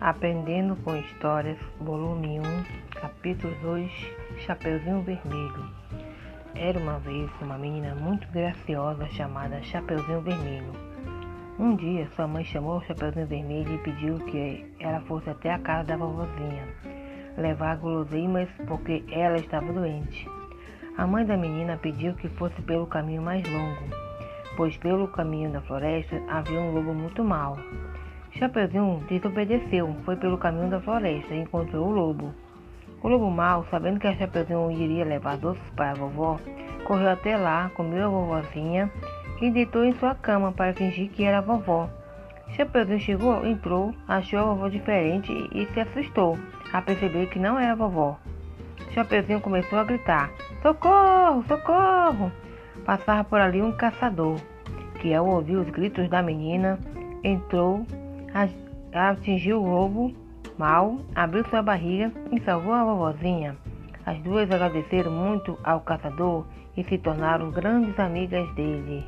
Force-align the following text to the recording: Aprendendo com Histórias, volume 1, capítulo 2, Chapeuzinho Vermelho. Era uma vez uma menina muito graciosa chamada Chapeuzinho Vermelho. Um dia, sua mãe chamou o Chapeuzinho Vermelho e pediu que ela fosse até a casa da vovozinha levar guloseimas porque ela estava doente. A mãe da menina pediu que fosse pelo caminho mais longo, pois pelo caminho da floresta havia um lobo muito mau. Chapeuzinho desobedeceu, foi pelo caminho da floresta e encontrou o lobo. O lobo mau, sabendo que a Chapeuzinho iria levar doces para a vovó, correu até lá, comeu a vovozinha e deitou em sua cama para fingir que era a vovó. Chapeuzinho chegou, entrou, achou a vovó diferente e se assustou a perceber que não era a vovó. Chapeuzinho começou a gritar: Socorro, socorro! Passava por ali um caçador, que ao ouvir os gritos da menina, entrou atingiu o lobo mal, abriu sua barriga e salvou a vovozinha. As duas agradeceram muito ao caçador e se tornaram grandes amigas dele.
Aprendendo 0.00 0.76
com 0.84 0.94
Histórias, 0.94 1.58
volume 1.80 2.38
1, 2.38 2.42
capítulo 3.00 3.52
2, 3.62 3.90
Chapeuzinho 4.38 5.02
Vermelho. 5.02 5.64
Era 6.54 6.78
uma 6.78 7.00
vez 7.00 7.28
uma 7.42 7.58
menina 7.58 7.96
muito 7.96 8.28
graciosa 8.28 9.08
chamada 9.08 9.60
Chapeuzinho 9.60 10.20
Vermelho. 10.20 10.72
Um 11.58 11.74
dia, 11.74 12.08
sua 12.14 12.28
mãe 12.28 12.44
chamou 12.44 12.78
o 12.78 12.82
Chapeuzinho 12.82 13.26
Vermelho 13.26 13.74
e 13.74 13.78
pediu 13.78 14.18
que 14.20 14.72
ela 14.78 15.00
fosse 15.00 15.30
até 15.30 15.52
a 15.52 15.58
casa 15.58 15.88
da 15.88 15.96
vovozinha 15.96 16.62
levar 17.36 17.76
guloseimas 17.78 18.48
porque 18.68 19.04
ela 19.10 19.36
estava 19.38 19.72
doente. 19.72 20.28
A 20.96 21.08
mãe 21.08 21.24
da 21.24 21.36
menina 21.36 21.76
pediu 21.76 22.14
que 22.14 22.28
fosse 22.30 22.62
pelo 22.62 22.86
caminho 22.86 23.22
mais 23.22 23.42
longo, 23.48 23.84
pois 24.56 24.76
pelo 24.76 25.08
caminho 25.08 25.50
da 25.50 25.60
floresta 25.62 26.22
havia 26.28 26.60
um 26.60 26.72
lobo 26.72 26.94
muito 26.94 27.24
mau. 27.24 27.56
Chapeuzinho 28.32 29.02
desobedeceu, 29.08 29.96
foi 30.04 30.16
pelo 30.16 30.38
caminho 30.38 30.70
da 30.70 30.80
floresta 30.80 31.34
e 31.34 31.40
encontrou 31.40 31.88
o 31.88 31.90
lobo. 31.90 32.32
O 33.02 33.08
lobo 33.08 33.30
mau, 33.30 33.64
sabendo 33.70 33.98
que 33.98 34.06
a 34.06 34.14
Chapeuzinho 34.14 34.70
iria 34.70 35.04
levar 35.04 35.36
doces 35.36 35.70
para 35.70 35.92
a 35.92 35.94
vovó, 35.94 36.38
correu 36.84 37.10
até 37.10 37.36
lá, 37.36 37.70
comeu 37.74 38.06
a 38.06 38.08
vovozinha 38.08 38.90
e 39.40 39.50
deitou 39.50 39.84
em 39.84 39.94
sua 39.94 40.14
cama 40.14 40.52
para 40.52 40.74
fingir 40.74 41.10
que 41.10 41.24
era 41.24 41.38
a 41.38 41.42
vovó. 41.42 41.88
Chapeuzinho 42.50 43.00
chegou, 43.00 43.46
entrou, 43.46 43.94
achou 44.06 44.38
a 44.40 44.44
vovó 44.44 44.68
diferente 44.68 45.32
e 45.52 45.66
se 45.66 45.80
assustou 45.80 46.38
a 46.72 46.82
perceber 46.82 47.28
que 47.28 47.38
não 47.38 47.58
era 47.58 47.72
a 47.72 47.76
vovó. 47.76 48.18
Chapeuzinho 48.90 49.40
começou 49.40 49.78
a 49.78 49.84
gritar: 49.84 50.30
Socorro, 50.62 51.44
socorro! 51.46 52.32
Passava 52.84 53.24
por 53.24 53.40
ali 53.40 53.60
um 53.60 53.72
caçador, 53.72 54.36
que 55.00 55.14
ao 55.14 55.26
ouvir 55.26 55.56
os 55.56 55.68
gritos 55.70 56.08
da 56.08 56.22
menina, 56.22 56.78
entrou 57.22 57.86
atingiu 58.92 59.62
o 59.62 59.68
lobo 59.68 60.14
mal, 60.58 60.98
abriu 61.14 61.44
sua 61.48 61.62
barriga 61.62 62.12
e 62.32 62.40
salvou 62.40 62.72
a 62.72 62.84
vovozinha. 62.84 63.56
As 64.04 64.18
duas 64.20 64.50
agradeceram 64.50 65.10
muito 65.10 65.58
ao 65.62 65.80
caçador 65.80 66.46
e 66.76 66.82
se 66.84 66.98
tornaram 66.98 67.50
grandes 67.50 67.98
amigas 67.98 68.52
dele. 68.54 69.04